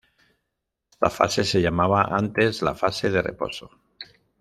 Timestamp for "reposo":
3.21-3.69